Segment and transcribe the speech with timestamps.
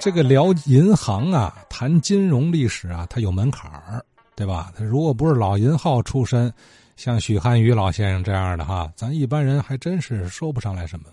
[0.00, 4.04] 这个聊银行啊，谈金融历史啊，它有门槛儿，
[4.36, 4.70] 对吧？
[4.78, 6.52] 如果不是老银号出身，
[6.96, 11.06] 像许汉宇老先生这样的哈，咱一般人还真是说不上来什么。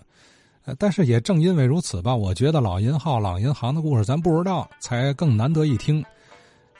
[0.78, 6.04] 但是也正因为如此吧，我觉得老银号、老银行的故事咱不知道，才更难得一听。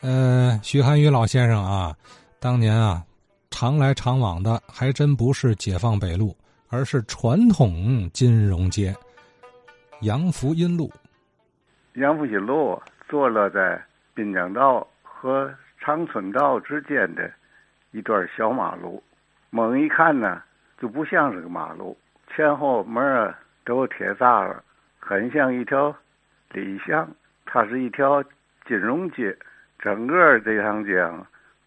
[0.00, 1.96] 呃，许汉宇老先生啊，
[2.38, 3.02] 当年啊，
[3.50, 6.36] 常来常往的还真不是解放北路，
[6.68, 8.94] 而是传统金融街——
[10.02, 10.92] 杨福荫路。
[11.94, 13.82] 杨福新路坐落在
[14.14, 17.30] 滨江道和长春道之间的
[17.90, 19.02] 一段小马路，
[19.50, 20.42] 猛一看呢，
[20.78, 21.94] 就不像是个马路，
[22.28, 24.56] 前后门啊都铁栅栏，
[24.98, 25.94] 很像一条
[26.52, 27.06] 里巷。
[27.44, 28.24] 它是一条
[28.64, 29.36] 金融街，
[29.78, 31.26] 整个这条街啊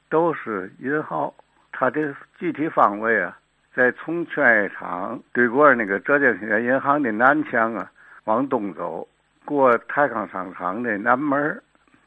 [0.09, 1.31] 都是银号。
[1.72, 3.38] 它的具体方位啊，
[3.76, 7.92] 在从劝业场对过那个浙江兴业银行的南墙啊，
[8.23, 9.08] 往东走。
[9.45, 11.62] 过泰康商场的南门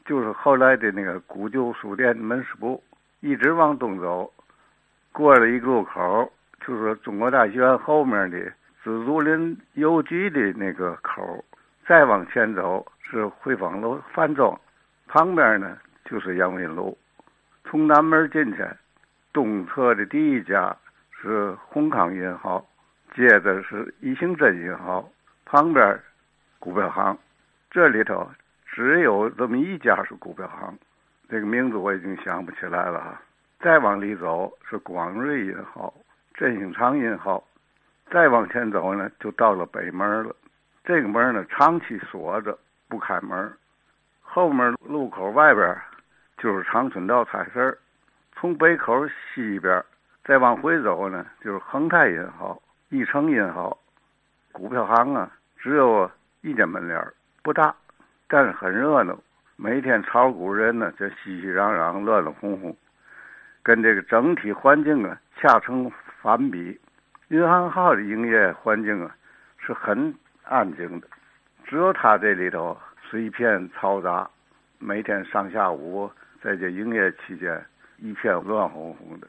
[0.05, 2.83] 就是后来的那个古旧书店门市部，
[3.21, 4.29] 一直往东走，
[5.13, 8.37] 过了一个路口，就是中国大学后面的
[8.83, 11.43] 紫竹林邮局的那个口，
[11.87, 14.59] 再往前走是汇丰楼饭庄，
[15.07, 16.97] 旁边呢就是杨云路。
[17.63, 18.67] 从南门进去，
[19.31, 20.75] 东侧的第一家
[21.21, 22.61] 是宏康银行，
[23.15, 25.05] 接着是宜兴镇银行，
[25.45, 25.97] 旁边
[26.59, 27.17] 股票行。
[27.71, 28.27] 这里头
[28.65, 30.77] 只有这么一家是股票行，
[31.29, 33.21] 这个名字我已经想不起来了哈。
[33.59, 35.93] 再往里走是广瑞银行、
[36.33, 37.41] 振兴昌银行，
[38.09, 40.35] 再往前走呢就到了北门了。
[40.83, 43.53] 这个门呢长期锁着不开门，
[44.21, 45.77] 后面路口外边
[46.37, 47.77] 就是长春道菜市
[48.33, 49.83] 从北口西边
[50.23, 52.57] 再往回走呢就是恒泰银行、
[52.89, 53.75] 益成银行。
[54.51, 56.09] 股票行啊只有
[56.41, 56.99] 一间门脸
[57.41, 57.73] 不大，
[58.27, 59.17] 但是很热闹。
[59.55, 62.75] 每天炒股人呢，就熙熙攘攘、乱乱哄哄，
[63.63, 65.91] 跟这个整体环境啊恰成
[66.21, 66.79] 反比。
[67.29, 69.15] 银行号的营业环境啊
[69.57, 70.13] 是很
[70.43, 71.07] 安静的，
[71.65, 72.77] 只有他这里头
[73.09, 74.29] 是一片嘈杂。
[74.79, 76.09] 每天上下午
[76.41, 77.63] 在这营业期间，
[77.97, 79.27] 一片乱哄哄的。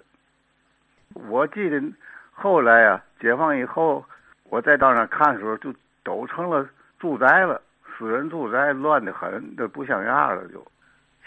[1.28, 1.82] 我记得
[2.30, 4.04] 后来啊，解放以后，
[4.44, 6.66] 我再到那看的时候，就都成了
[7.00, 7.60] 住宅了。
[8.00, 10.48] 私人住宅乱得很，都不像样了。
[10.48, 10.66] 就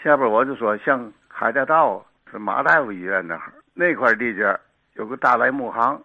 [0.02, 3.42] 下边我就说，像海大道是马大夫医院那儿
[3.74, 4.58] 那块地界
[4.94, 6.02] 有个大来木行，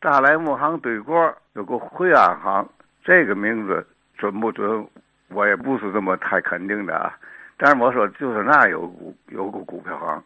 [0.00, 2.68] 大来木行对过有个惠安行，
[3.04, 3.86] 这个名字
[4.18, 4.84] 准不准？
[5.28, 7.16] 我也不是这么太肯定的啊。
[7.56, 10.20] 但是我说，就是那有股有个股票行，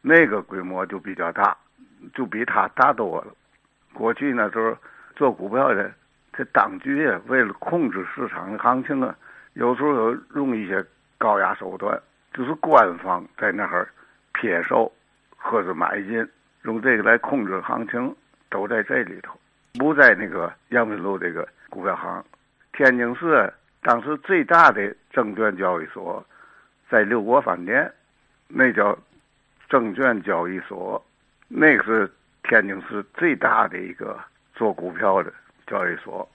[0.00, 1.56] 那个规模就比较大，
[2.14, 3.34] 就比他大多了。
[3.92, 4.76] 过去那时候
[5.16, 5.90] 做股票的。
[6.38, 9.12] 这当局啊，为了控制市场的行情啊，
[9.54, 10.84] 有时候用一些
[11.18, 12.00] 高压手段，
[12.32, 13.88] 就是官方在那儿
[14.34, 14.92] 撇售
[15.36, 16.24] 或者买进，
[16.62, 18.14] 用这个来控制行情，
[18.50, 19.36] 都在这里头，
[19.80, 22.24] 不在那个杨梅路这个股票行。
[22.72, 26.24] 天津市当时最大的证券交易所，
[26.88, 27.92] 在六国饭店，
[28.46, 28.96] 那叫
[29.68, 31.04] 证券交易所，
[31.48, 32.08] 那个是
[32.44, 34.16] 天津市最大的一个
[34.54, 35.32] 做股票的。
[35.68, 36.28] 交易所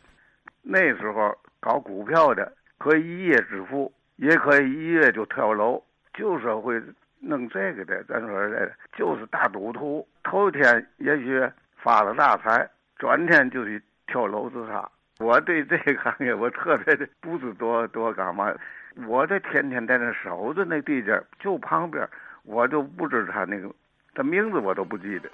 [0.62, 5.84] 那时候搞股票的可以一夜致富，也可以一夜就跳楼，
[6.14, 6.82] 就是会
[7.20, 8.04] 弄这个的。
[8.04, 11.42] 咱说这就是大赌徒，头一天也许
[11.78, 14.88] 发了大财，转天就去跳楼自杀。
[15.20, 18.54] 我对这个行业我特别的不知多多干嘛，
[19.08, 22.08] 我这天天在那守着那地界，就旁边，
[22.44, 23.70] 我就不知他那个
[24.14, 25.30] 他名字我都不记得。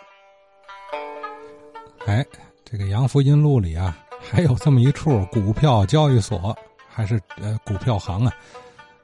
[2.08, 2.26] 哎。
[2.72, 6.56] 这个杨福荫路里啊，还有这么一处股票交易所，
[6.88, 8.31] 还是呃股票行啊，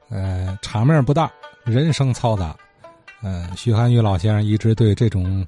[0.08, 1.28] 呃场面不大，
[1.64, 2.56] 人声嘈杂。
[3.22, 5.44] 呃，徐汉玉老先生一直对这种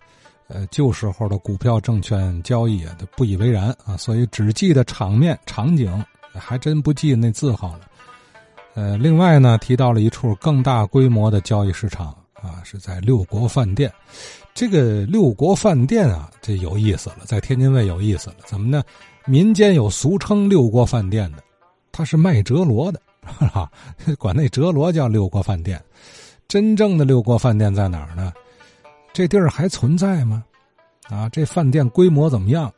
[0.48, 6.04] 呃旧时候的股票证券交易啊都不以为然啊，所以只记得场面场景，
[6.34, 7.82] 还真不记那字号了。
[8.74, 13.92] 呃，另外呢，提到了一处更大规模的交易市场啊，是在六国饭店。
[14.54, 18.36] 这个六国饭店啊，这有意思了，在天津卫有意思了。
[18.46, 18.82] 怎么呢？
[19.26, 21.42] 民间有俗称六国饭店的，
[21.92, 23.70] 他是卖折罗的，哈哈，
[24.18, 25.82] 管那折罗叫六国饭店。
[26.48, 28.32] 真正的六国饭店在哪儿呢？
[29.12, 30.42] 这地儿还存在吗？
[31.08, 32.72] 啊，这饭店规模怎么样？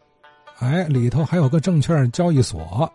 [0.59, 2.93] 哎，里头还有个证券交易所，